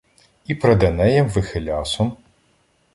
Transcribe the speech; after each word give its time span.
І 0.45 0.55
пред 0.55 0.83
Енеєм 0.83 1.29
вихилясом 1.29 2.17